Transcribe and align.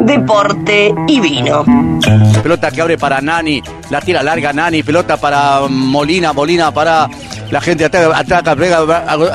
deporte 0.00 0.94
y 1.06 1.20
vino. 1.20 1.64
Pelota 2.42 2.70
que 2.70 2.80
abre 2.80 2.98
para 2.98 3.20
Nani, 3.20 3.62
la 3.90 4.00
tira 4.00 4.22
larga 4.22 4.52
Nani, 4.52 4.82
pelota 4.82 5.16
para 5.16 5.62
Molina, 5.68 6.32
Molina 6.32 6.72
para 6.72 7.08
la 7.50 7.60
gente 7.60 7.84
ataca, 7.84 8.16
ataca, 8.16 8.56
pega, 8.56 8.80
gol, 8.80 9.28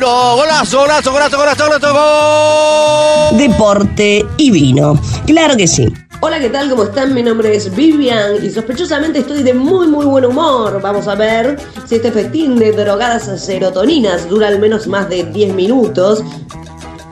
golazo, 0.00 0.78
golazo, 0.80 1.12
golazo, 1.12 1.38
golazo, 1.38 1.64
golazo, 1.66 1.92
gol. 1.92 3.38
Deporte 3.38 4.26
y 4.36 4.50
vino. 4.50 4.98
Claro 5.26 5.56
que 5.56 5.66
sí. 5.66 5.92
Hola, 6.20 6.40
¿qué 6.40 6.48
tal? 6.48 6.70
¿Cómo 6.70 6.84
están? 6.84 7.12
Mi 7.12 7.22
nombre 7.22 7.54
es 7.54 7.74
Vivian 7.74 8.42
y 8.42 8.50
sospechosamente 8.50 9.18
estoy 9.18 9.42
de 9.42 9.52
muy 9.52 9.86
muy 9.86 10.06
buen 10.06 10.24
humor. 10.24 10.80
Vamos 10.80 11.06
a 11.06 11.14
ver 11.14 11.58
si 11.86 11.96
este 11.96 12.10
festín 12.10 12.56
de 12.56 12.72
drogadas 12.72 13.30
serotoninas 13.40 14.28
dura 14.28 14.48
al 14.48 14.58
menos 14.58 14.86
más 14.86 15.08
de 15.08 15.24
10 15.24 15.54
minutos 15.54 16.24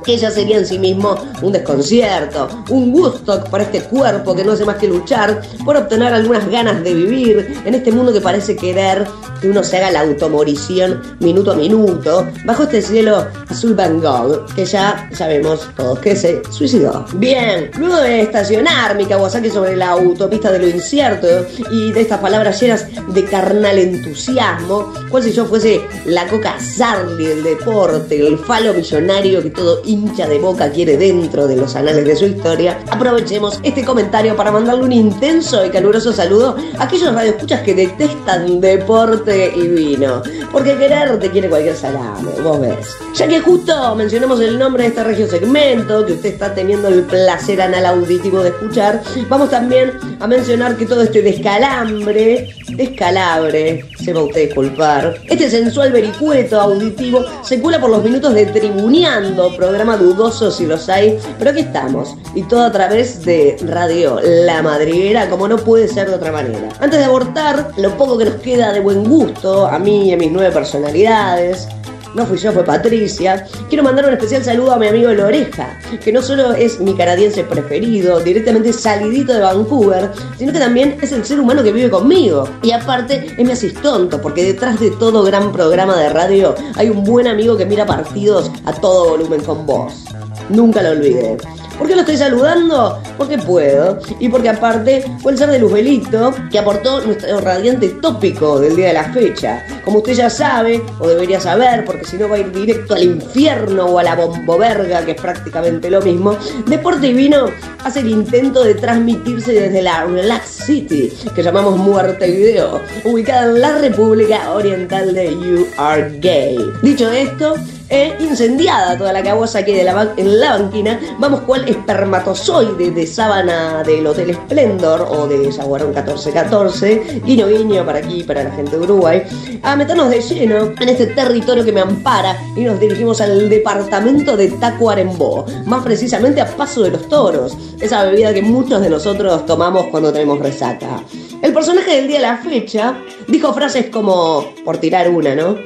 que 0.03 0.17
ya 0.17 0.31
sería 0.31 0.59
en 0.59 0.67
sí 0.67 0.79
mismo 0.79 1.17
un 1.43 1.53
desconcierto, 1.53 2.49
un 2.71 2.93
gusto 2.93 3.45
para 3.45 3.65
este 3.65 3.83
cuerpo 3.83 4.35
que 4.35 4.45
no 4.45 4.53
hace 4.53 4.65
más 4.65 4.77
que 4.77 4.89
luchar 4.89 5.41
por 5.65 5.77
obtener 5.77 6.13
algunas 6.13 6.49
ganas 6.51 6.83
de 6.83 6.95
vivir 6.95 7.61
en 7.65 7.75
este 7.75 7.93
mundo 7.93 8.13
que 8.13 8.21
parece 8.21 8.57
querer 8.57 9.07
que 9.41 9.49
uno 9.49 9.63
se 9.65 9.79
haga 9.79 9.91
la 9.91 10.01
automorición 10.01 11.03
minuto 11.21 11.53
a 11.53 11.55
minuto 11.57 12.27
bajo 12.45 12.63
este 12.63 12.81
cielo 12.81 13.27
azul 13.49 13.75
Van 13.75 14.01
Gogh 14.01 14.47
que 14.55 14.65
ya 14.65 15.09
sabemos 15.13 15.69
todos 15.77 15.99
que 15.99 16.15
se 16.17 16.43
suicidó. 16.51 17.05
Bien, 17.15 17.71
luego 17.79 17.97
de 17.97 18.23
estacionar 18.23 18.97
mi 18.97 19.05
Kawasaki 19.05 19.51
sobre 19.51 19.77
la 19.77 19.91
autopista 19.91 20.51
de 20.53 20.59
lo 20.59 20.69
incierto 20.69 21.27
y 21.71 21.93
de 21.93 22.01
estas 22.01 22.21
palabras 22.21 22.61
llenas 22.61 22.87
de 23.13 23.25
carnal 23.25 23.79
entusiasmo, 23.79 24.93
cual 25.11 25.23
si 25.23 25.33
yo 25.33 25.45
fuese 25.45 25.81
la 26.07 26.27
coca 26.27 26.59
Sarli 26.61 27.27
del 27.27 27.43
deporte, 27.43 28.27
el 28.27 28.39
falo 28.39 28.73
millonario 28.75 29.43
que 29.43 29.51
todo 29.51 29.83
hincha 29.93 30.27
de 30.27 30.39
boca 30.39 30.71
quiere 30.71 30.97
dentro 30.97 31.47
de 31.47 31.57
los 31.57 31.77
anales 31.77 32.05
de 32.05 32.17
su 32.17 32.27
historia, 32.27 32.79
aprovechemos 32.91 33.61
este 33.63 33.85
comentario 33.85 34.35
para 34.37 34.51
mandarle 34.51 34.85
un 34.85 34.93
intenso 34.93 35.65
y 35.65 35.71
caluroso 35.71 36.13
saludo 36.13 36.57
a 36.79 36.85
aquellos 36.85 37.15
radioescuchas 37.15 37.61
que 37.61 37.75
detestan 37.75 38.61
deporte 38.61 39.53
y 39.55 39.69
vino. 39.69 40.23
Porque 40.51 40.77
querer 40.77 41.19
te 41.19 41.31
quiere 41.31 41.49
cualquier 41.49 41.77
salame, 41.77 42.31
vos 42.43 42.61
ves. 42.61 42.97
Ya 43.15 43.29
que 43.29 43.41
justo 43.41 43.95
mencionamos 43.95 44.41
el 44.41 44.59
nombre 44.59 44.85
de 44.85 44.89
este 44.91 45.05
regio 45.05 45.29
segmento 45.29 46.05
que 46.07 46.15
usted 46.15 46.31
está 46.31 46.55
teniendo 46.55 46.89
el 46.89 47.03
placer 47.03 47.61
anal 47.61 47.87
auditivo 47.87 48.43
de 48.43 48.51
escuchar, 48.51 49.03
vamos 49.29 49.51
también 49.51 49.93
a 50.21 50.27
mencionar 50.27 50.77
que 50.77 50.87
todo 50.87 51.03
este 51.03 51.23
descalambre, 51.23 52.55
descalabre, 52.77 53.85
se 54.03 54.13
va 54.13 54.23
usted 54.23 54.43
a 54.43 54.45
disculpar, 54.47 55.15
este 55.29 55.51
sensual 55.51 55.93
vericueto 55.93 56.61
auditivo 56.61 57.25
se 57.43 57.61
cula 57.61 57.81
por 57.81 57.91
los 57.91 58.03
minutos 58.03 58.35
de 58.35 58.47
tribuneando 58.47 59.55
programa 59.57 59.97
dudoso 59.97 60.51
si 60.51 60.67
los 60.67 60.89
hay, 60.89 61.19
pero 61.39 61.51
aquí 61.51 61.61
estamos. 61.61 62.17
Y 62.35 62.43
todo 62.43 62.63
a 62.63 62.73
través 62.73 63.25
de 63.25 63.57
Radio 63.67 64.19
La 64.23 64.63
Madriguera, 64.63 65.29
como 65.29 65.49
no 65.49 65.57
puede 65.57 65.89
ser 65.89 66.09
de 66.09 66.15
otra 66.15 66.33
manera. 66.33 66.69
Antes 66.81 66.99
de 66.99 67.05
abortar, 67.05 67.71
lo 67.77 67.97
poco 67.97 68.19
que 68.19 68.25
nos 68.27 68.35
queda 68.37 68.73
de 68.73 68.81
buen 68.81 69.05
gusto, 69.05 69.67
a 69.67 69.79
mí 69.79 70.09
y 70.09 70.13
a 70.13 70.17
mis 70.17 70.31
nueve 70.31 70.51
personalidades, 70.53 71.69
no 72.15 72.27
fui 72.27 72.39
yo, 72.39 72.53
fue 72.53 72.65
Patricia. 72.65 73.47
Quiero 73.69 73.85
mandar 73.85 74.07
un 74.07 74.13
especial 74.13 74.45
saludo 74.45 74.73
a 74.73 74.79
mi 74.79 74.87
amigo 74.87 75.13
Loreja, 75.13 75.79
que 76.03 76.13
no 76.13 76.23
solo 76.23 76.53
es 76.53 76.81
mi 76.81 76.95
canadiense 76.95 77.45
preferido, 77.45 78.21
directamente 78.21 78.73
salidito 78.73 79.33
de 79.33 79.41
Vancouver, 79.41 80.11
sino 80.39 80.53
que 80.53 80.59
también 80.59 80.99
es 81.01 81.13
el 81.13 81.25
ser 81.25 81.41
humano 81.41 81.63
que 81.63 81.73
vive 81.73 81.91
conmigo. 81.91 82.49
Y 82.63 82.73
aparte 82.73 83.27
es 83.37 83.45
mi 83.45 83.53
asistonto, 83.53 84.21
porque 84.21 84.45
detrás 84.45 84.79
de 84.81 84.91
todo 84.93 85.23
gran 85.23 85.53
programa 85.53 85.97
de 85.97 86.09
radio 86.09 86.55
hay 86.77 86.89
un 86.89 87.05
buen 87.05 87.27
amigo 87.27 87.57
que 87.57 87.67
mira 87.67 87.87
partidos 87.87 88.51
a 88.65 88.73
todo 88.73 89.11
volumen 89.11 89.43
con 89.43 89.67
voz. 89.67 90.05
Nunca 90.49 90.83
lo 90.83 90.91
olvidé. 90.91 91.37
¿Por 91.79 91.89
qué 91.89 91.95
lo 91.95 92.01
estoy 92.03 92.17
saludando? 92.17 93.01
Porque 93.17 93.39
puedo. 93.39 93.99
Y 94.21 94.29
porque 94.29 94.49
aparte 94.49 95.05
fue 95.21 95.33
el 95.33 95.39
ser 95.39 95.51
de 95.51 95.59
Luzbelito 95.59 96.35
que 96.51 96.59
aportó 96.59 97.01
nuestro 97.01 97.41
radiante 97.41 97.89
tópico 98.01 98.61
del 98.61 98.77
día 98.77 98.89
de 98.89 98.95
la 98.95 99.13
fecha. 99.13 99.65
Como 99.85 99.99
usted 99.99 100.15
ya 100.15 100.31
sabe, 100.31 100.83
o 100.99 101.09
debería 101.09 101.41
saber, 101.41 101.85
porque 101.85 102.05
si 102.05 102.17
no 102.17 102.29
va 102.29 102.37
a 102.37 102.39
ir 102.39 102.53
directo 102.53 102.95
al 102.95 103.03
infierno 103.03 103.87
o 103.87 103.99
a 103.99 104.03
la 104.03 104.15
bomboverga, 104.15 105.05
que 105.05 105.13
es 105.13 105.21
prácticamente 105.21 105.91
lo 105.91 106.01
mismo, 106.03 106.37
Deporte 106.67 107.13
Vino 107.13 107.47
hace 107.85 108.01
el 108.01 108.11
intento 108.11 108.63
de 108.63 108.75
transmitirse 108.75 109.53
desde 109.53 109.83
la 109.83 110.05
Relax 110.05 110.47
City, 110.47 111.13
que 111.35 111.43
llamamos 111.43 111.77
Muerte 111.77 112.31
Video, 112.31 112.81
ubicada 113.05 113.47
en 113.47 113.61
la 113.61 113.79
República 113.79 114.53
Oriental 114.53 115.15
de 115.15 115.31
You 115.31 115.67
Are 115.77 116.19
Gay. 116.21 116.59
Dicho 116.83 117.11
esto, 117.11 117.55
e 117.93 118.17
incendiada 118.21 118.97
toda 118.97 119.13
la 119.13 119.23
cabosa 119.23 119.63
que 119.65 119.77
de 119.77 119.85
la 119.85 120.15
en 120.17 120.41
la 120.41 120.59
banquina, 120.59 120.99
vamos 121.19 121.41
cual 121.63 121.69
espermatozoide 121.69 122.91
de 122.91 123.07
sábana 123.07 123.83
del 123.85 124.07
Hotel 124.07 124.35
Splendor 124.35 125.03
o 125.03 125.27
de 125.27 125.53
Zaguarón 125.53 125.89
1414, 125.89 127.21
guiño 127.25 127.47
guiño 127.49 127.85
para 127.85 127.99
aquí, 127.99 128.23
para 128.23 128.45
la 128.45 128.51
gente 128.53 128.77
de 128.77 128.83
Uruguay, 128.83 129.23
a 129.63 129.77
meternos 129.77 130.11
de 130.11 130.21
lleno 130.21 130.73
en 130.79 130.89
este 130.89 131.07
territorio 131.07 131.65
que 131.65 131.73
me 131.73 131.81
ampara 131.81 132.37
y 132.57 132.63
nos 132.63 132.81
dirigimos 132.81 133.21
al 133.21 133.49
departamento 133.49 134.37
de 134.37 134.49
Tacuarembó, 134.49 135.47
más 135.67 135.83
precisamente 135.83 136.41
a 136.41 136.47
Paso 136.47 136.83
de 136.83 136.91
los 136.91 137.09
Toros, 137.09 137.57
esa 137.81 138.05
bebida 138.05 138.33
que 138.33 138.43
muchos 138.43 138.81
de 138.81 138.91
nosotros 138.91 139.45
tomamos 139.47 139.87
cuando 139.87 140.13
tenemos 140.13 140.39
resaca. 140.39 141.03
El 141.43 141.53
personaje 141.53 141.97
del 141.97 142.09
día 142.09 142.19
de 142.19 142.23
la 142.23 142.37
fecha 142.39 142.97
dijo 143.29 143.53
frases 143.53 143.87
como, 143.91 144.47
por 144.65 144.79
tirar 144.79 145.09
una, 145.09 145.35
¿no? 145.35 145.57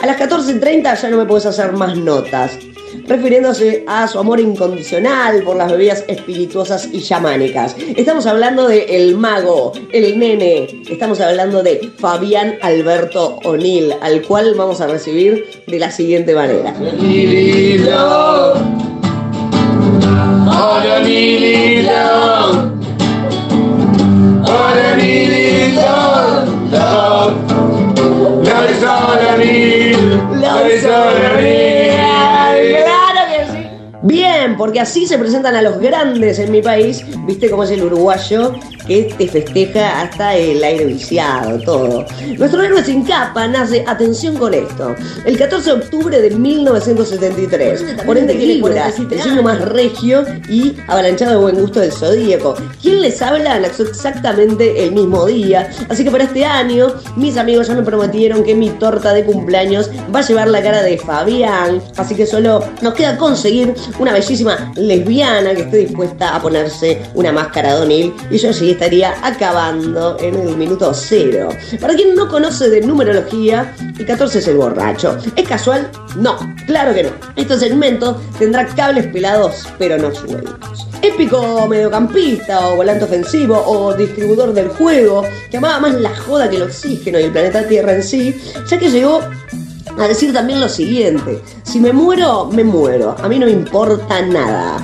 A 0.00 0.06
las 0.06 0.18
14.30 0.18 1.00
ya 1.00 1.10
no 1.10 1.18
me 1.18 1.24
puedes 1.24 1.46
hacer 1.46 1.72
más 1.72 1.96
notas, 1.96 2.58
refiriéndose 3.06 3.84
a 3.86 4.08
su 4.08 4.18
amor 4.18 4.40
incondicional 4.40 5.42
por 5.42 5.56
las 5.56 5.70
bebidas 5.70 6.04
espirituosas 6.08 6.88
y 6.92 7.02
chamánicas. 7.02 7.76
Estamos 7.96 8.26
hablando 8.26 8.68
de 8.68 8.96
el 8.96 9.16
mago, 9.16 9.72
el 9.92 10.18
nene, 10.18 10.82
estamos 10.88 11.20
hablando 11.20 11.62
de 11.62 11.90
Fabián 11.98 12.56
Alberto 12.62 13.38
O'Neill, 13.44 13.94
al 14.00 14.22
cual 14.22 14.54
vamos 14.54 14.80
a 14.80 14.86
recibir 14.86 15.62
de 15.66 15.78
la 15.78 15.90
siguiente 15.90 16.34
manera. 16.34 16.74
Porque 34.56 34.80
así 34.80 35.06
se 35.06 35.18
presentan 35.18 35.54
a 35.54 35.62
los 35.62 35.78
grandes 35.78 36.38
en 36.38 36.50
mi 36.50 36.62
país, 36.62 37.04
viste 37.26 37.50
cómo 37.50 37.64
es 37.64 37.70
el 37.70 37.82
uruguayo, 37.82 38.54
que 38.86 39.14
te 39.16 39.28
festeja 39.28 40.02
hasta 40.02 40.34
el 40.34 40.62
aire 40.62 40.84
viciado, 40.84 41.58
todo. 41.60 42.06
Nuestro 42.38 42.62
héroe 42.62 42.84
sin 42.84 43.04
capa 43.04 43.46
nace, 43.48 43.84
atención 43.86 44.36
con 44.36 44.54
esto, 44.54 44.94
el 45.24 45.36
14 45.36 45.70
de 45.70 45.76
octubre 45.76 46.20
de 46.20 46.30
1973, 46.30 48.04
por 48.04 48.16
ende 48.16 48.34
Libra, 48.34 48.88
el 48.88 49.20
signo 49.20 49.42
más 49.42 49.60
regio 49.60 50.24
y 50.48 50.76
avalanchado 50.86 51.32
de 51.32 51.36
buen 51.38 51.60
gusto 51.60 51.80
del 51.80 51.92
zodíaco. 51.92 52.54
¿Quién 52.80 53.02
les 53.02 53.20
habla? 53.22 53.58
Nació 53.58 53.86
exactamente 53.86 54.84
el 54.84 54.92
mismo 54.92 55.26
día, 55.26 55.70
así 55.88 56.04
que 56.04 56.10
para 56.10 56.24
este 56.24 56.44
año, 56.44 56.92
mis 57.16 57.36
amigos 57.36 57.68
ya 57.68 57.74
me 57.74 57.82
prometieron 57.82 58.44
que 58.44 58.54
mi 58.54 58.70
torta 58.70 59.12
de 59.12 59.24
cumpleaños 59.24 59.90
va 60.14 60.20
a 60.20 60.22
llevar 60.22 60.48
la 60.48 60.62
cara 60.62 60.82
de 60.82 60.98
Fabián, 60.98 61.82
así 61.96 62.14
que 62.14 62.26
solo 62.26 62.62
nos 62.82 62.94
queda 62.94 63.16
conseguir 63.16 63.74
una 63.98 64.12
bellísima 64.12 64.72
lesbiana 64.76 65.54
que 65.54 65.62
esté 65.62 65.76
dispuesta 65.78 66.36
a 66.36 66.40
ponerse 66.40 67.02
una 67.14 67.32
máscara 67.32 67.74
de 67.74 67.82
O'Neill 67.82 68.14
y 68.30 68.38
yo 68.38 68.52
sí 68.52 68.75
estaría 68.76 69.14
acabando 69.22 70.18
en 70.20 70.34
el 70.34 70.54
minuto 70.54 70.92
cero. 70.92 71.48
Para 71.80 71.94
quien 71.94 72.14
no 72.14 72.28
conoce 72.28 72.68
de 72.68 72.82
numerología, 72.82 73.74
el 73.98 74.04
14 74.04 74.38
es 74.38 74.48
el 74.48 74.58
borracho. 74.58 75.16
¿Es 75.34 75.48
casual? 75.48 75.90
No, 76.16 76.36
claro 76.66 76.92
que 76.94 77.04
no. 77.04 77.10
Este 77.36 77.58
segmento 77.58 78.20
tendrá 78.38 78.66
cables 78.66 79.06
pelados, 79.06 79.66
pero 79.78 79.96
no 79.96 80.14
sueltos. 80.14 80.88
Épico 81.00 81.66
mediocampista 81.66 82.68
o 82.68 82.76
volante 82.76 83.04
ofensivo 83.04 83.62
o 83.66 83.94
distribuidor 83.94 84.52
del 84.52 84.68
juego, 84.68 85.24
que 85.50 85.56
amaba 85.56 85.80
más 85.80 85.94
la 85.94 86.14
joda 86.14 86.50
que 86.50 86.56
el 86.56 86.62
oxígeno 86.62 87.18
y 87.18 87.24
el 87.24 87.32
planeta 87.32 87.66
Tierra 87.66 87.94
en 87.94 88.02
sí, 88.02 88.38
ya 88.68 88.78
que 88.78 88.90
llegó 88.90 89.22
a 89.98 90.08
decir 90.08 90.34
también 90.34 90.60
lo 90.60 90.68
siguiente, 90.68 91.40
si 91.62 91.80
me 91.80 91.92
muero, 91.92 92.44
me 92.52 92.62
muero, 92.62 93.16
a 93.18 93.28
mí 93.28 93.38
no 93.38 93.46
me 93.46 93.52
importa 93.52 94.20
nada. 94.20 94.76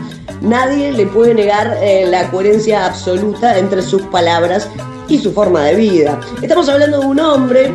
Nadie 0.42 0.90
le 0.90 1.06
puede 1.06 1.34
negar 1.34 1.78
eh, 1.80 2.04
la 2.08 2.28
coherencia 2.28 2.84
absoluta 2.86 3.58
entre 3.58 3.80
sus 3.80 4.02
palabras 4.02 4.68
y 5.08 5.18
su 5.18 5.32
forma 5.32 5.62
de 5.64 5.76
vida. 5.76 6.20
Estamos 6.42 6.68
hablando 6.68 6.98
de 6.98 7.06
un 7.06 7.20
hombre 7.20 7.72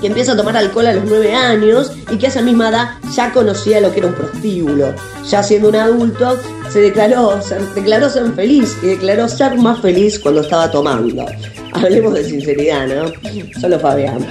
que 0.00 0.06
empieza 0.06 0.32
a 0.32 0.36
tomar 0.36 0.56
alcohol 0.56 0.86
a 0.86 0.92
los 0.92 1.04
9 1.04 1.34
años 1.34 1.92
y 2.10 2.16
que 2.16 2.26
a 2.26 2.28
esa 2.28 2.42
misma 2.42 2.68
edad 2.68 2.90
ya 3.12 3.32
conocía 3.32 3.80
lo 3.80 3.92
que 3.92 3.98
era 3.98 4.08
un 4.08 4.14
prostíbulo. 4.14 4.94
Ya 5.28 5.42
siendo 5.42 5.68
un 5.68 5.76
adulto, 5.76 6.38
se 6.70 6.80
declaró, 6.80 7.42
se 7.42 7.58
declaró 7.74 8.08
ser 8.08 8.30
feliz 8.34 8.78
y 8.82 8.86
declaró 8.86 9.28
ser 9.28 9.56
más 9.56 9.80
feliz 9.80 10.18
cuando 10.20 10.42
estaba 10.42 10.70
tomando. 10.70 11.26
Hablemos 11.72 12.14
de 12.14 12.24
sinceridad, 12.24 12.86
¿no? 12.86 13.12
Solo 13.60 13.80
Fabián. 13.80 14.24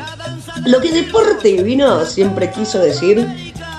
Lo 0.65 0.79
que 0.79 0.91
Deporte 0.93 1.61
Vino 1.61 2.05
siempre 2.05 2.51
quiso 2.51 2.79
decir 2.79 3.27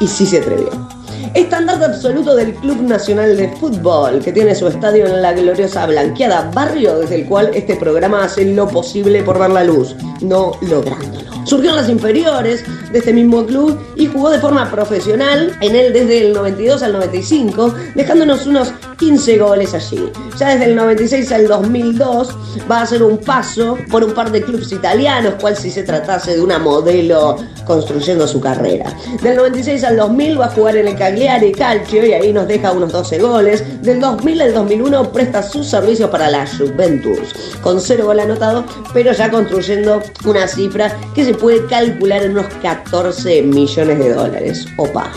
y 0.00 0.06
sí 0.06 0.26
se 0.26 0.38
atrevió. 0.38 0.99
Estandarte 1.34 1.84
absoluto 1.84 2.34
del 2.34 2.54
Club 2.54 2.82
Nacional 2.82 3.36
de 3.36 3.48
Fútbol, 3.56 4.20
que 4.20 4.32
tiene 4.32 4.54
su 4.54 4.66
estadio 4.66 5.06
en 5.06 5.22
la 5.22 5.32
gloriosa 5.32 5.86
Blanqueada, 5.86 6.50
barrio 6.52 6.98
desde 6.98 7.16
el 7.16 7.26
cual 7.26 7.50
este 7.54 7.76
programa 7.76 8.24
hace 8.24 8.44
lo 8.44 8.66
posible 8.66 9.22
por 9.22 9.38
ver 9.38 9.50
la 9.50 9.62
luz, 9.62 9.94
no 10.20 10.52
lográndolo. 10.60 11.39
Surgió 11.44 11.70
en 11.70 11.76
las 11.76 11.88
inferiores 11.88 12.64
de 12.92 12.98
este 12.98 13.12
mismo 13.12 13.46
club 13.46 13.78
y 13.96 14.06
jugó 14.06 14.30
de 14.30 14.38
forma 14.38 14.70
profesional 14.70 15.56
en 15.60 15.76
él 15.76 15.92
desde 15.92 16.26
el 16.26 16.32
92 16.32 16.82
al 16.82 16.92
95, 16.92 17.74
dejándonos 17.94 18.46
unos 18.46 18.72
15 18.98 19.38
goles 19.38 19.74
allí. 19.74 20.10
Ya 20.38 20.50
desde 20.50 20.66
el 20.66 20.76
96 20.76 21.32
al 21.32 21.48
2002 21.48 22.36
va 22.70 22.78
a 22.78 22.82
hacer 22.82 23.02
un 23.02 23.18
paso 23.18 23.78
por 23.90 24.04
un 24.04 24.12
par 24.12 24.30
de 24.30 24.42
clubes 24.42 24.70
italianos, 24.72 25.34
cual 25.40 25.56
si 25.56 25.70
se 25.70 25.82
tratase 25.82 26.36
de 26.36 26.40
una 26.42 26.58
modelo 26.58 27.36
construyendo 27.64 28.28
su 28.28 28.40
carrera. 28.40 28.94
Del 29.22 29.36
96 29.36 29.84
al 29.84 29.96
2000 29.96 30.40
va 30.40 30.46
a 30.46 30.50
jugar 30.50 30.76
en 30.76 30.88
el 30.88 30.96
Cagliari 30.96 31.52
Calcio 31.52 32.04
y 32.04 32.12
ahí 32.12 32.32
nos 32.32 32.46
deja 32.46 32.72
unos 32.72 32.92
12 32.92 33.18
goles. 33.18 33.82
Del 33.82 34.00
2000 34.00 34.42
al 34.42 34.54
2001 34.54 35.12
presta 35.12 35.42
sus 35.42 35.66
servicios 35.66 36.10
para 36.10 36.30
la 36.30 36.46
Juventus, 36.46 37.34
con 37.62 37.80
cero 37.80 38.06
gol 38.06 38.20
anotado, 38.20 38.64
pero 38.92 39.12
ya 39.12 39.30
construyendo 39.30 40.02
una 40.24 40.46
cifra 40.46 40.94
que 41.14 41.24
se 41.24 41.29
puede 41.34 41.66
calcular 41.66 42.22
en 42.22 42.32
unos 42.32 42.46
14 42.62 43.42
millones 43.42 43.98
de 43.98 44.12
dólares. 44.12 44.66
Opa. 44.76 45.10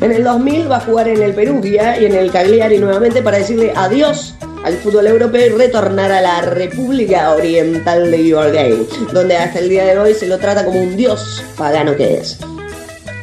En 0.00 0.12
el 0.12 0.24
2000 0.24 0.70
va 0.70 0.76
a 0.76 0.80
jugar 0.80 1.08
en 1.08 1.22
el 1.22 1.34
Perugia 1.34 2.00
y 2.00 2.06
en 2.06 2.14
el 2.14 2.30
Cagliari 2.30 2.78
nuevamente 2.78 3.22
para 3.22 3.38
decirle 3.38 3.72
adiós 3.74 4.34
al 4.64 4.74
fútbol 4.74 5.06
europeo 5.06 5.46
y 5.46 5.48
retornar 5.50 6.10
a 6.10 6.20
la 6.20 6.40
República 6.40 7.32
Oriental 7.32 8.10
de 8.10 8.34
Uruguay, 8.34 8.86
donde 9.12 9.36
hasta 9.36 9.58
el 9.58 9.68
día 9.68 9.84
de 9.84 9.98
hoy 9.98 10.14
se 10.14 10.26
lo 10.26 10.38
trata 10.38 10.64
como 10.64 10.80
un 10.80 10.96
dios 10.96 11.42
pagano 11.56 11.94
que 11.96 12.14
es. 12.18 12.38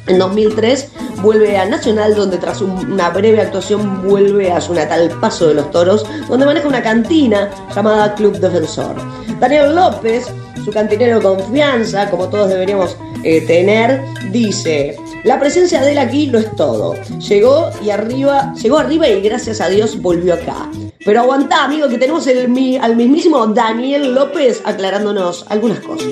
En 0.08 0.20
2003 0.20 0.90
vuelve 1.22 1.58
a 1.58 1.66
Nacional, 1.66 2.16
donde 2.16 2.38
tras 2.38 2.62
una 2.62 3.10
breve 3.10 3.42
actuación 3.42 4.04
vuelve 4.04 4.52
a 4.52 4.62
su 4.62 4.74
natal 4.74 5.10
Paso 5.20 5.48
de 5.48 5.56
los 5.56 5.72
Toros, 5.72 6.06
donde 6.28 6.46
maneja 6.46 6.68
una 6.68 6.82
cantina 6.82 7.50
llamada 7.74 8.14
Club 8.16 8.38
Defensor. 8.40 8.96
Daniel 9.40 9.76
López, 9.76 10.28
su 10.64 10.72
cantinero 10.72 11.18
de 11.18 11.24
confianza, 11.24 12.10
como 12.10 12.28
todos 12.28 12.50
deberíamos 12.50 12.96
eh, 13.24 13.42
tener, 13.42 14.02
dice, 14.32 14.98
la 15.24 15.40
presencia 15.40 15.82
de 15.82 15.92
él 15.92 15.98
aquí 15.98 16.28
no 16.28 16.40
es 16.40 16.56
todo. 16.56 16.96
Llegó 17.20 17.70
y 17.84 17.90
arriba, 17.90 18.54
llegó 18.62 18.80
arriba 18.80 19.08
y 19.08 19.22
gracias 19.22 19.62
a 19.62 19.70
Dios 19.70 20.02
volvió 20.02 20.34
acá. 20.34 20.70
Pero 21.04 21.22
aguantá, 21.22 21.66
amigo, 21.66 21.88
que 21.88 21.98
tenemos 21.98 22.26
el, 22.28 22.80
al 22.82 22.96
mismísimo 22.96 23.46
Daniel 23.48 24.14
López 24.14 24.62
aclarándonos 24.64 25.46
algunas 25.50 25.80
cosas. 25.80 26.08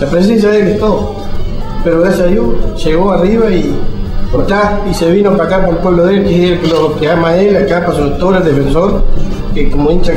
La 0.00 0.08
presencia 0.08 0.50
de 0.50 0.60
él 0.60 0.68
es 0.68 0.78
todo. 0.78 1.14
Pero 1.84 2.00
gracias 2.00 2.26
a 2.26 2.30
Dios 2.30 2.84
llegó 2.84 3.10
arriba 3.10 3.50
y 3.50 3.74
está 4.40 4.80
y 4.90 4.94
se 4.94 5.10
vino 5.10 5.36
para 5.36 5.44
acá 5.44 5.66
por 5.66 5.74
el 5.74 5.80
pueblo 5.80 6.06
de 6.06 6.16
él, 6.16 6.24
que 6.24 6.54
es 6.54 6.72
lo 6.72 6.96
que 6.98 7.08
ama 7.08 7.28
a 7.28 7.36
él, 7.38 7.56
acá 7.56 7.84
para 7.84 7.96
su 7.96 8.10
todo 8.18 8.36
el 8.36 8.44
defensor, 8.44 9.02
que 9.54 9.70
como 9.70 9.90
hincha 9.90 10.14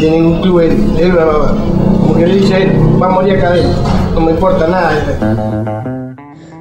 de 0.00 0.10
ningún 0.10 0.40
club 0.42 0.60
él, 0.60 0.72
él 0.98 1.14
le 2.28 2.34
dice 2.36 2.54
a 2.54 2.58
él, 2.58 2.72
va 3.00 3.06
a 3.06 3.20
acá 3.20 3.50
de 3.52 3.60
él, 3.60 3.66
no 4.14 4.20
me 4.20 4.32
importa 4.32 4.66
nada. 4.66 5.96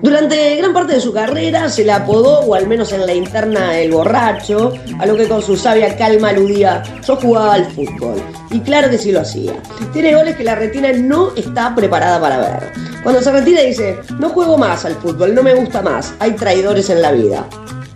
Durante 0.02 0.58
gran 0.58 0.74
parte 0.74 0.94
de 0.94 1.02
su 1.02 1.12
carrera 1.12 1.68
se 1.70 1.84
le 1.84 1.92
apodó, 1.92 2.42
o 2.42 2.54
al 2.54 2.68
menos 2.68 2.94
en 2.94 3.06
la 3.06 3.14
interna, 3.14 3.80
el 3.80 3.92
borracho, 3.92 4.72
a 5.00 5.06
lo 5.06 5.18
que 5.18 5.28
con 5.28 5.42
su 5.42 5.58
sabia 5.58 5.98
calma 5.98 6.30
aludía, 6.30 6.84
yo 7.04 7.16
jugaba 7.16 7.56
al 7.56 7.66
fútbol. 7.66 8.22
Y 8.52 8.60
claro 8.60 8.90
que 8.90 9.00
sí 9.00 9.12
lo 9.12 9.22
hacía. 9.22 9.54
Tiene 9.94 10.14
goles 10.14 10.36
que 10.36 10.44
la 10.44 10.56
retina 10.56 10.92
no 10.94 11.34
está 11.36 11.74
preparada 11.74 12.22
para 12.22 12.38
ver. 12.38 12.72
Cuando 13.02 13.22
se 13.22 13.32
retira 13.32 13.62
dice, 13.62 13.98
no 14.20 14.30
juego 14.30 14.58
más 14.58 14.86
al 14.86 14.94
fútbol, 14.94 15.34
no 15.34 15.42
me 15.42 15.56
gusta 15.56 15.82
más, 15.82 16.14
hay 16.20 16.34
traidores 16.34 16.90
en 16.90 17.02
la 17.02 17.12
vida. 17.12 17.48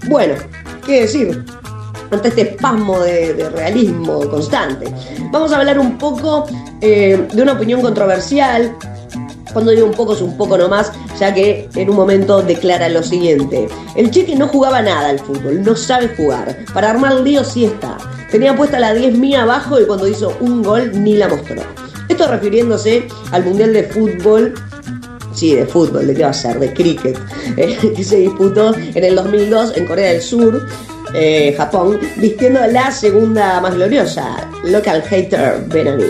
Bueno, 0.07 0.33
¿qué 0.85 1.01
decir? 1.01 1.45
Ante 2.11 2.29
este 2.29 2.41
espasmo 2.41 3.00
de, 3.00 3.50
realismo 3.50 4.19
constante. 4.29 4.94
Vamos 5.31 5.51
a 5.51 5.57
hablar 5.57 5.79
un 5.79 5.97
poco 5.97 6.45
eh, 6.81 7.27
de 7.31 7.41
una 7.41 7.53
opinión 7.53 7.81
controversial 7.81 8.75
cuando 9.53 9.71
digo 9.71 9.88
un 9.88 9.94
poco 9.94 10.13
es 10.13 10.21
un 10.21 10.38
poco 10.38 10.57
nomás, 10.57 10.91
ya 11.19 11.33
que 11.33 11.67
en 11.75 11.89
un 11.89 11.95
momento 11.95 12.41
declara 12.41 12.88
lo 12.89 13.01
siguiente. 13.01 13.67
El 13.95 14.11
Cheque 14.11 14.35
no 14.35 14.47
jugaba 14.47 14.81
nada 14.81 15.09
al 15.09 15.19
fútbol, 15.19 15.63
no 15.63 15.75
sabe 15.75 16.09
jugar. 16.09 16.56
Para 16.73 16.91
armar 16.91 17.15
lío 17.15 17.44
sí 17.44 17.65
está. 17.65 17.97
Tenía 18.31 18.56
puesta 18.56 18.79
la 18.79 18.94
10 18.94 19.17
mía 19.17 19.41
abajo 19.41 19.79
y 19.79 19.85
cuando 19.85 20.07
hizo 20.07 20.35
un 20.39 20.61
gol 20.61 20.91
ni 21.03 21.15
la 21.15 21.27
mostró. 21.27 21.63
Esto 22.07 22.27
refiriéndose 22.27 23.07
al 23.31 23.44
Mundial 23.44 23.73
de 23.73 23.83
Fútbol 23.83 24.53
sí, 25.39 25.56
de 25.56 25.65
fútbol, 25.65 26.06
¿de 26.06 26.15
qué 26.15 26.23
va 26.23 26.29
a 26.29 26.33
ser? 26.33 26.59
De 26.59 26.73
cricket, 26.73 27.17
eh, 27.56 27.77
que 27.95 28.03
se 28.03 28.17
disputó 28.17 28.75
en 28.75 29.03
el 29.03 29.15
2002 29.15 29.77
en 29.77 29.85
Corea 29.85 30.11
del 30.11 30.21
Sur, 30.21 30.67
eh, 31.13 31.53
Japón, 31.57 32.00
vistiendo 32.17 32.59
la 32.67 32.91
segunda 32.91 33.59
más 33.61 33.75
gloriosa, 33.75 34.50
Local 34.63 35.01
Hater 35.03 35.63
Benami. 35.67 36.06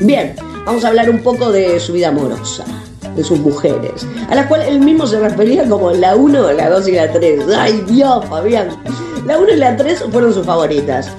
Bien, 0.00 0.34
vamos 0.64 0.84
a 0.84 0.88
hablar 0.88 1.10
un 1.10 1.20
poco 1.20 1.50
de 1.50 1.78
su 1.80 1.92
vida 1.92 2.08
amorosa, 2.08 2.64
de 3.14 3.24
sus 3.24 3.38
mujeres, 3.38 4.06
a 4.28 4.34
las 4.34 4.46
cuales 4.46 4.68
él 4.68 4.80
mismo 4.80 5.06
se 5.06 5.20
refería 5.20 5.68
como 5.68 5.90
la 5.92 6.16
1, 6.16 6.52
la 6.52 6.70
2 6.70 6.88
y 6.88 6.92
la 6.92 7.12
3. 7.12 7.44
¡Ay 7.56 7.84
Dios, 7.88 8.24
Fabián! 8.26 8.68
La 9.26 9.38
1 9.38 9.52
y 9.52 9.56
la 9.56 9.76
3 9.76 10.04
fueron 10.12 10.34
sus 10.34 10.44
favoritas. 10.44 11.10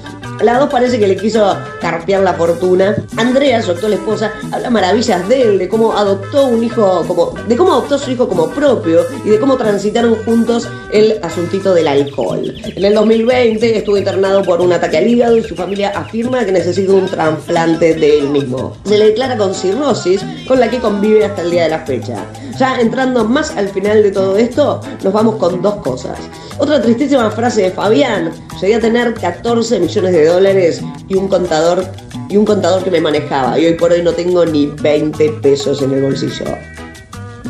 La 0.42 0.58
2 0.58 0.68
parece 0.68 0.98
que 0.98 1.08
le 1.08 1.16
quiso 1.16 1.56
carpear 1.80 2.22
la 2.22 2.34
fortuna. 2.34 2.94
Andrea, 3.16 3.62
su 3.62 3.70
actual 3.70 3.94
esposa, 3.94 4.32
habla 4.52 4.68
maravillas 4.68 5.26
de 5.28 5.42
él, 5.42 5.58
de 5.58 5.68
cómo 5.68 5.96
adoptó 5.96 6.46
un 6.46 6.62
hijo 6.62 7.04
de 7.48 7.56
cómo 7.56 7.72
adoptó 7.72 7.98
su 7.98 8.10
hijo 8.10 8.28
como 8.28 8.48
propio 8.50 9.00
y 9.24 9.30
de 9.30 9.40
cómo 9.40 9.56
transitaron 9.56 10.14
juntos 10.24 10.68
el 10.92 11.18
asuntito 11.22 11.72
del 11.72 11.88
alcohol. 11.88 12.54
En 12.64 12.84
el 12.84 12.94
2020 12.94 13.78
estuvo 13.78 13.96
internado 13.96 14.42
por 14.42 14.60
un 14.60 14.72
ataque 14.72 14.98
al 14.98 15.06
hígado 15.06 15.36
y 15.38 15.42
su 15.42 15.54
familia 15.54 15.92
afirma 15.94 16.44
que 16.44 16.52
necesita 16.52 16.92
un 16.92 17.06
trasplante 17.06 17.94
de 17.94 18.18
él 18.18 18.28
mismo. 18.28 18.76
Se 18.84 18.98
le 18.98 19.06
declara 19.06 19.36
con 19.38 19.54
cirrosis, 19.54 20.20
con 20.46 20.60
la 20.60 20.68
que 20.68 20.80
convive 20.80 21.24
hasta 21.24 21.42
el 21.42 21.50
día 21.50 21.64
de 21.64 21.70
la 21.70 21.80
fecha. 21.80 22.26
Ya 22.58 22.78
entrando 22.80 23.24
más 23.24 23.56
al 23.56 23.68
final 23.68 24.02
de 24.02 24.10
todo 24.10 24.36
esto, 24.36 24.80
nos 25.02 25.12
vamos 25.12 25.36
con 25.36 25.62
dos 25.62 25.76
cosas. 25.76 26.18
Otra 26.58 26.80
tristísima 26.80 27.30
frase 27.30 27.62
de 27.62 27.70
Fabián, 27.70 28.32
llegué 28.60 28.74
a 28.76 28.80
tener 28.80 29.14
14 29.14 29.80
millones 29.80 30.12
de 30.12 30.26
dólares 30.26 30.82
y 31.08 31.14
un 31.14 31.28
contador 31.28 31.84
y 32.28 32.36
un 32.36 32.44
contador 32.44 32.82
que 32.82 32.90
me 32.90 33.00
manejaba 33.00 33.58
y 33.58 33.66
hoy 33.66 33.74
por 33.74 33.92
hoy 33.92 34.02
no 34.02 34.12
tengo 34.12 34.44
ni 34.44 34.66
20 34.66 35.30
pesos 35.42 35.82
en 35.82 35.92
el 35.92 36.02
bolsillo. 36.02 36.44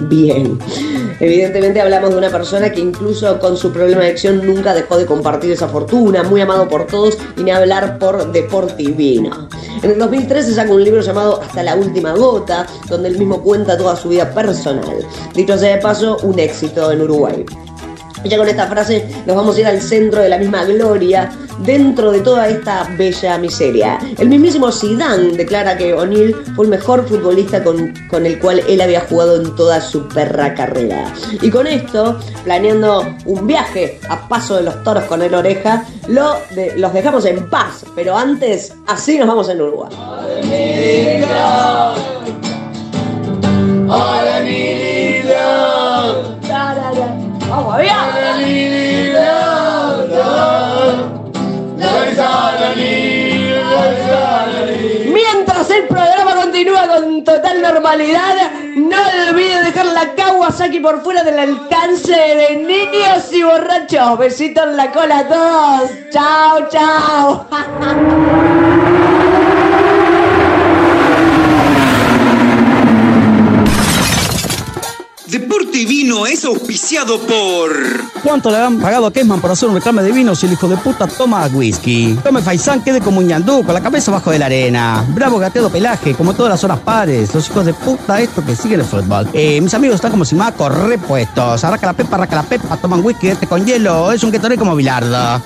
Bien. 0.02 0.58
Evidentemente 1.20 1.80
hablamos 1.80 2.10
de 2.10 2.18
una 2.18 2.28
persona 2.28 2.70
que 2.70 2.80
incluso 2.80 3.38
con 3.38 3.56
su 3.56 3.72
problema 3.72 4.02
de 4.02 4.08
adicción 4.08 4.46
nunca 4.46 4.74
dejó 4.74 4.98
de 4.98 5.06
compartir 5.06 5.52
esa 5.52 5.68
fortuna, 5.68 6.22
muy 6.22 6.42
amado 6.42 6.68
por 6.68 6.86
todos 6.86 7.16
y 7.36 7.42
ni 7.42 7.50
hablar 7.50 7.98
por 7.98 8.30
Deportivino. 8.32 9.48
En 9.82 9.92
el 9.92 9.98
2013 9.98 10.54
saca 10.54 10.72
un 10.72 10.84
libro 10.84 11.00
llamado 11.00 11.40
Hasta 11.40 11.62
la 11.62 11.76
última 11.76 12.12
gota, 12.12 12.66
donde 12.88 13.08
él 13.08 13.18
mismo 13.18 13.42
cuenta 13.42 13.78
toda 13.78 13.96
su 13.96 14.10
vida 14.10 14.30
personal. 14.32 15.06
Dicho 15.34 15.56
sea 15.56 15.76
de 15.76 15.82
paso, 15.82 16.18
un 16.22 16.38
éxito 16.38 16.92
en 16.92 17.00
Uruguay. 17.00 17.44
Ya 18.28 18.38
con 18.38 18.48
esta 18.48 18.66
frase 18.66 19.06
nos 19.26 19.36
vamos 19.36 19.56
a 19.56 19.60
ir 19.60 19.66
al 19.66 19.80
centro 19.80 20.22
de 20.22 20.28
la 20.28 20.38
misma 20.38 20.64
gloria 20.64 21.30
dentro 21.60 22.12
de 22.12 22.20
toda 22.20 22.48
esta 22.48 22.88
bella 22.96 23.38
miseria. 23.38 23.98
El 24.18 24.28
mismísimo 24.28 24.70
Zidane 24.70 25.32
declara 25.36 25.76
que 25.76 25.94
O'Neill 25.94 26.34
fue 26.54 26.66
el 26.66 26.70
mejor 26.70 27.06
futbolista 27.06 27.62
con, 27.62 27.94
con, 28.08 28.26
el 28.26 28.38
cual 28.38 28.62
él 28.68 28.80
había 28.80 29.00
jugado 29.00 29.36
en 29.36 29.54
toda 29.56 29.80
su 29.80 30.06
perra 30.08 30.54
carrera. 30.54 31.12
Y 31.40 31.50
con 31.50 31.66
esto, 31.66 32.18
planeando 32.44 33.06
un 33.24 33.46
viaje 33.46 34.00
a 34.08 34.28
paso 34.28 34.56
de 34.56 34.62
los 34.62 34.82
toros 34.82 35.04
con 35.04 35.22
el 35.22 35.34
oreja, 35.34 35.84
lo 36.08 36.36
los 36.76 36.92
dejamos 36.92 37.24
en 37.24 37.48
paz. 37.48 37.84
Pero 37.94 38.16
antes, 38.16 38.74
así 38.86 39.18
nos 39.18 39.28
vamos 39.28 39.48
en 39.48 39.60
Uruguay. 39.62 39.90
No 57.98 58.96
olvide 59.30 59.62
dejar 59.64 59.86
la 59.86 60.14
Kawasaki 60.14 60.80
por 60.80 61.02
fuera 61.02 61.24
del 61.24 61.38
alcance 61.38 62.12
de 62.12 62.56
niños 62.56 63.32
y 63.32 63.42
borrachos. 63.42 64.18
Besitos 64.18 64.64
en 64.64 64.76
la 64.76 64.92
cola 64.92 65.20
a 65.20 65.28
todos. 65.28 65.90
Chao, 66.10 66.68
chao. 66.68 67.46
Deporte 75.26 75.66
Este 75.76 75.84
vino 75.84 76.26
es 76.26 76.42
auspiciado 76.46 77.20
por. 77.20 77.70
¿Cuánto 78.22 78.50
le 78.50 78.56
han 78.56 78.80
pagado 78.80 79.04
a 79.04 79.12
Kesman 79.12 79.42
por 79.42 79.50
hacer 79.50 79.68
un 79.68 79.74
reclame 79.74 80.02
de 80.02 80.10
vino 80.10 80.34
si 80.34 80.46
el 80.46 80.54
hijo 80.54 80.68
de 80.68 80.76
puta 80.78 81.06
toma 81.06 81.46
whisky? 81.52 82.18
Tome 82.24 82.40
Faisán, 82.40 82.82
quede 82.82 83.02
como 83.02 83.18
un 83.18 83.26
ñandú, 83.26 83.62
con 83.62 83.74
la 83.74 83.82
cabeza 83.82 84.10
bajo 84.10 84.30
de 84.30 84.38
la 84.38 84.46
arena. 84.46 85.04
Bravo 85.10 85.38
gateado 85.38 85.68
pelaje, 85.68 86.14
como 86.14 86.32
todas 86.32 86.48
las 86.48 86.64
horas 86.64 86.78
pares. 86.78 87.34
Los 87.34 87.50
hijos 87.50 87.66
de 87.66 87.74
puta, 87.74 88.22
esto 88.22 88.42
que 88.42 88.56
siguen 88.56 88.80
el 88.80 88.86
fútbol. 88.86 89.28
Eh, 89.34 89.60
mis 89.60 89.74
amigos 89.74 89.96
están 89.96 90.12
como 90.12 90.24
si 90.24 90.34
macos 90.34 90.74
repuestos. 90.74 91.62
Arraca 91.62 91.88
la 91.88 91.92
pepa, 91.92 92.16
arraca 92.16 92.36
la 92.36 92.42
pepa, 92.44 92.76
toman 92.78 93.04
whisky 93.04 93.28
este 93.28 93.46
con 93.46 93.66
hielo. 93.66 94.12
Es 94.12 94.24
un 94.24 94.32
que 94.32 94.40
como 94.56 94.74
bilardo. 94.74 95.42